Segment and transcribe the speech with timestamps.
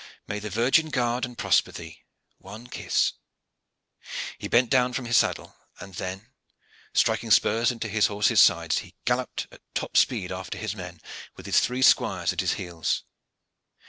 [0.27, 2.05] May the Virgin guard and prosper thee!
[2.39, 3.13] One kiss!"
[4.39, 6.25] He bent down from his saddle, and then,
[6.91, 11.01] striking spurs into his horse's sides, he galloped at top speed after his men,
[11.35, 13.03] with his three squires at his heels.